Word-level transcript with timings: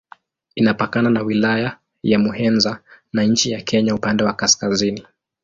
Inapakana 0.55 1.09
na 1.09 1.21
Wilaya 1.21 1.77
ya 2.03 2.19
Muheza 2.19 2.79
na 3.13 3.23
nchi 3.23 3.51
ya 3.51 3.61
Kenya 3.61 3.95
upande 3.95 4.23
wa 4.23 4.33
kaskazini. 4.33 5.05